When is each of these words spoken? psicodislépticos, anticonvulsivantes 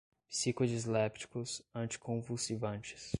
psicodislépticos, 0.27 1.61
anticonvulsivantes 1.75 3.03